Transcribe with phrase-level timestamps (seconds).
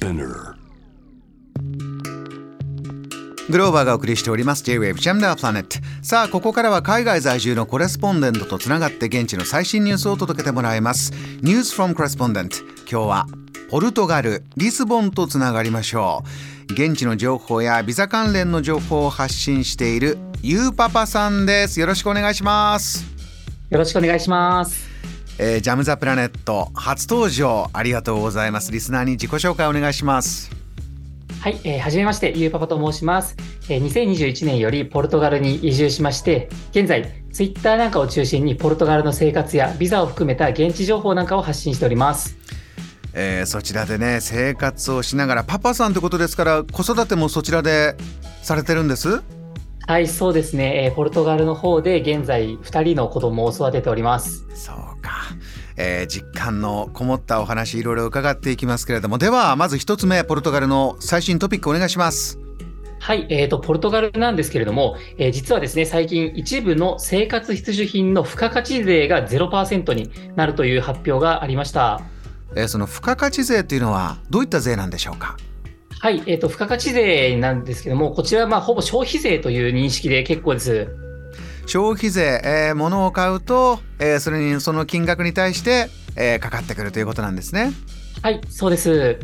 [0.00, 0.54] Spinner.
[3.50, 4.64] グローバーがお送りしております。
[4.64, 11.12] J-Wave ジャムダープラネットさあここからは海外在住のコレスポンデントとつながって現地の最新ニュースを届けてもらいます。
[11.42, 12.56] ニュースフォームコレスポンデント
[12.90, 13.26] 今日は
[13.70, 16.24] ポルトガルリスボンとつながりましょ
[16.70, 16.72] う。
[16.72, 21.78] 現地の情報やビザ関連の情報を発信しているゆうパパさんです。
[21.78, 23.04] よろしくお願いします。
[23.68, 24.89] よろしくお願いします。
[25.42, 30.50] えージャムザプラネット初登場ありがとうございますリスナーに自己紹介お願いします
[31.40, 33.34] はい、えーはじめまして、ゆうパパと申します。
[33.70, 42.36] えー2021年よりポルトガルに移住しまして、現在、ツイッターなんかを中心にポルトガルの生活やビザを含めた現地情報なんかを発信しております。
[43.14, 47.96] えーそちらでね生活をしながらパパさんってことですから子育てもそちらで
[48.42, 49.22] されてるんです？
[49.86, 54.44] はい、そうですね、えーポルトガルの方で現在2人の子供を育てております。
[54.54, 54.89] そうか、
[55.82, 62.38] えー実感のこもったお話いろいろ伺っていきますけれどもではまず一つ目ポルトガルの最新トピックお願いします
[62.98, 72.02] はい、えーと、ポルトガルなんですけれども、えー実はですね、最近一部の生活必需品の付加価値税が0%になるという発表がありました。
[72.54, 75.38] えーその付加価値税っていうのはどういった税なんでしょうか？
[75.98, 80.88] はい、えっ、と、付加価値税なんですけども、こちらはまあほぼ消費税という認識で結構です。
[81.66, 87.72] 消費税、えー物を買うと、えーそれにその金額に対して、えーかかってくるということなんですね
[88.22, 89.18] はい、そうです。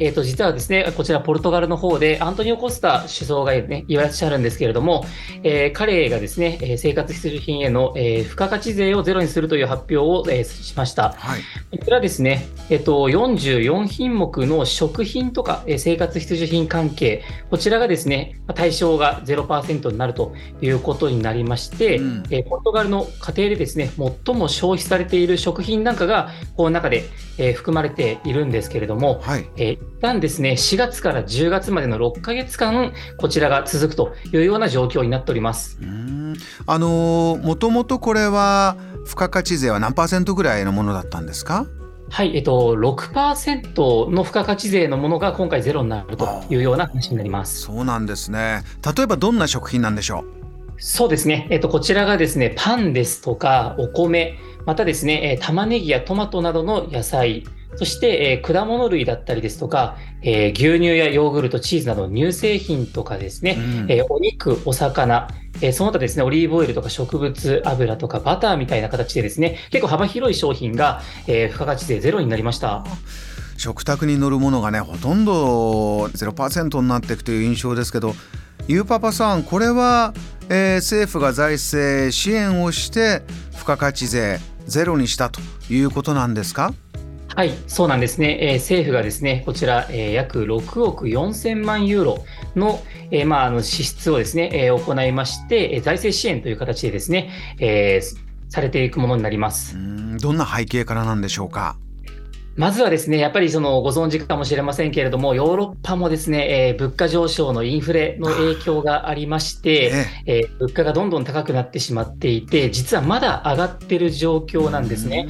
[0.00, 5.04] えっ、と、実はですね、こちらポルトガルの方でアントニオ・コスタ首相がね、いらっしゃるんですけれども、
[5.42, 11.14] えー彼がですね、えー生活必需品への、えー付加価値税をゼロにするという発表を、えーしました。
[11.16, 11.40] はい。
[11.78, 22.22] こちらですね、えっと、44品目の食品とかえー生活必需品関係、こちらがですね、まあ対象が0%になるということになりまして、うん。
[22.30, 23.90] えーポルトガルの家庭でですね、
[24.24, 27.04] 最も消費されている食品なんかが、この中で、
[27.38, 29.48] えー含まれているんですけれども、はい。
[29.56, 35.78] えー一旦ですね、4月から10月までの6ヶ月間、こちらが続くというような状況になっております。
[36.66, 41.66] あのーもともとこれは付加価値税は何パーセントぐらいのものだったんですか？
[42.10, 47.60] はい、えっと、6%の付加価値税のものが今回ゼロになるというような話になります。
[47.62, 48.62] そうなんですね。
[48.96, 50.24] 例えばどんな食品なんでしょ
[50.78, 57.44] そうですね、えっと、こちらがですね、パンですとか、お米、またですね、えー玉ねぎやトマトなどの野菜、
[57.76, 65.28] そして、えー果物類だったりですとか、えー牛乳やヨーグルト、チーズなどの乳製品とかですう、ね、うんえーお肉、お魚、
[65.60, 72.84] えーその他ですね、オリーブオイルとか植物油とかバターみたいな形でですね、結構幅広い商品が、えー付加価値税ゼロになりました。
[73.56, 78.14] 食卓に乗るものがねほとんど0%になっていくという印象ですけど
[78.68, 80.14] ゆうパパさんこれは、
[80.48, 85.40] えー政府が財政支援をして付加価値税ゼロにしたと
[85.70, 86.72] いうことなんですか？
[87.38, 88.36] はい、そうなんですね。
[88.40, 92.24] えー政府がですね、こちら、えー約6億4000万ユーロ
[92.56, 92.80] の、
[93.12, 98.16] えーまあ、あの支出をですね、えー行いまして、えー財政支援という形でですね、えー
[98.48, 99.76] されていくものになりまうす。
[100.20, 101.76] どんな背景からなんでしょうか？
[102.56, 109.92] まずはですね、やっぱりそのご存知かもしれませんけれども、ヨーロッパもですね、えー物価上昇のインフレの影響がありまして、
[110.26, 115.28] ええー物価がどんどん高くなってしまっていて、実はまだ上がってる状況なんですね。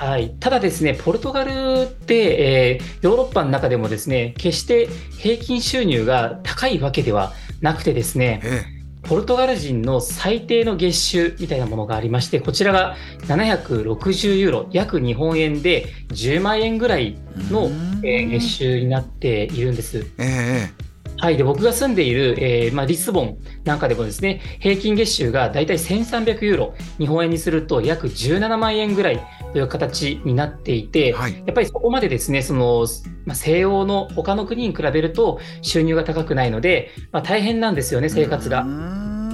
[0.00, 4.88] はい、ただですね、ポルトガルって、えーヨーロッパの中でもですね、決して
[5.18, 8.62] 平均収入が高いわけではなくてですね、え
[9.02, 12.96] ポルトガル人の最低の月収みたいなものがありまして、こちらが
[13.26, 17.18] 760ユーロ、約日本円で10万円ぐらい
[17.50, 18.00] の、うん。
[18.02, 20.06] えー月収になっているんです。
[20.16, 20.90] ええ
[21.20, 29.20] はい、で僕が住んでいる、えーまあ、リスボンなんかでもですね平均月収がだいたい1300ユーロ日本円にすると約17万円ぐらい
[29.52, 31.34] という形になっていて、はい。
[31.46, 32.86] やっぱりそこまでですねその、
[33.24, 38.64] まあ、西洋の他の国に比べると収入が高くないので、まあ、大変なんですよね生活が。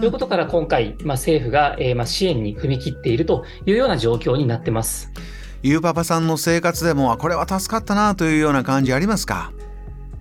[0.00, 5.10] ということから今回、まあ、政府が、えーまあ、支援に踏み切っているというような状況になってます。
[5.62, 9.52] ゆうパパさんの生活でもあこれは助かったなというような感じありますか？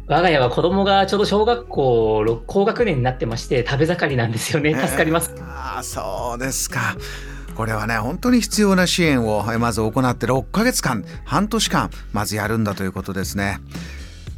[0.08, 4.74] 我が家は子供がちょうど小学校6高学年になってまして食べ盛りなんですよね。
[4.74, 5.34] 助かります。
[5.42, 6.96] ああそうですか
[7.56, 13.60] これはね本当に必要な支援をえまず行って6ヶ月間半年間まずやるんだということですね。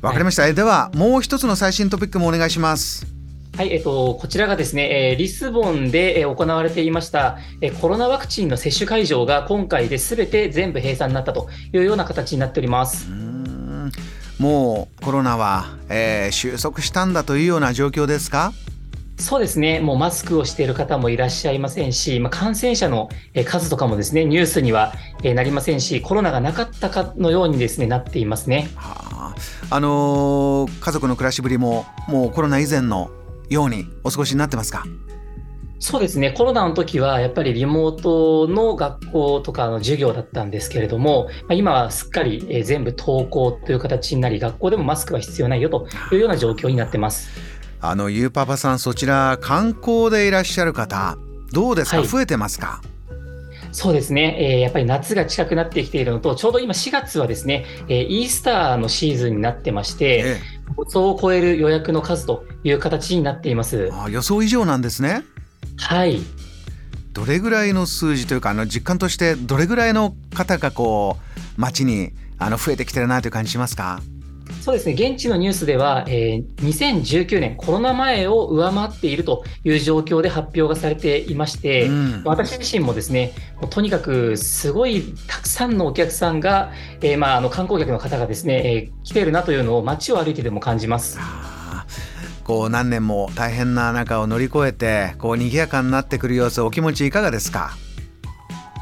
[0.02, 3.08] わかりました、えではもう一つの最新トピックもお願いします。
[3.58, 13.08] はい、えっと、こちらがですね、えーリスボンでえー行われていました、えーコロナワクチンの接種会場が今回で全て全部閉鎖になったというような形になっております。
[13.10, 13.14] う。
[13.14, 13.92] ーん。
[14.38, 18.52] もうコロナは、えー収束したんだというような状況ですか？
[19.18, 28.70] そうですね、もうマスクをしている方もいらっしゃいませんし、まあ、感染者のえー数とかもですね、ニュースにはえーなりませんし、コロナがなかったかのようにですね、なっていますね。
[28.76, 29.36] はあ
[29.70, 33.10] あのー、家族の暮らしぶりももうコロナ以前の
[33.50, 34.84] ようにお過ごしになってますか？
[35.78, 47.30] そうですね、コロナの時はやっぱりリモートの学校とかの授業だったんですけれども、まあ、今はすっかり、え全部登校という形になり、学校でもマスクは必要ないよというような状況になってます。
[47.82, 51.18] あのゆうパパさん、そちら観光でいらっしゃる方、
[51.52, 52.82] どうですか、はい、増えてますか？
[53.72, 60.42] そうですね、えー、やっぱり夏が近くなってきているのと、ちょうど今4月はですね、えー、イースターのシーズンになってまして、ええ、
[60.78, 63.90] 予想を超える予約の数という形になっています。
[63.92, 65.24] あ予想以上なんですね。
[65.78, 66.22] はい。
[67.12, 71.18] どれぐらいの数字というかあの実感としてどれぐらいの方がこ
[71.58, 74.02] う街にあの増えてきてるなという感じしますか？
[74.62, 86.72] そうですね、現地のニュースでは、えー、2019年、コロナ前を上回っているという状況で発表がされていまして、うん、私自身もですね、もうとにかくすごいたくさんのお客さんが、
[87.02, 91.20] えー、まあ、あの観光客の方がですね、えー、来ているなというのを街を歩いてでも感じます。
[92.44, 97.72] こう何年も大変な中を乗り越えてこう賑やかになってくる様子お気持ちいかがですか？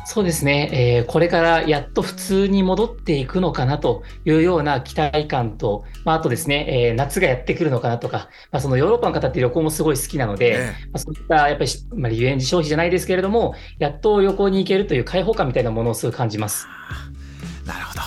[0.05, 16.67] そうですね、えー、これからやっと普通に戻っていくのかなというような期待感と、まあ、あとですね、えー、夏がやってくるのかなとか、まあ、そのヨーロッパの方って旅行もすごい好きなので、ええ、まあ、そういったやっぱり、まあ、リベンジ消費じゃないですけれども、やっと旅行に行けるという開放感みたいなものをすごい感じます。
[17.65, 18.01] なるほど。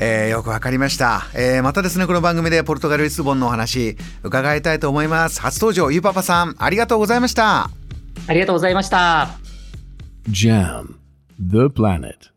[0.00, 5.40] えー、よくわかりました、えー、またですねこの番組でポルトガルリスボンのお話伺いたいと思います。
[5.40, 7.68] 初登場ゆうパパさんありがとうございました。
[8.28, 9.30] ありがとうございました。
[10.30, 10.97] JAM
[11.40, 12.30] The Planet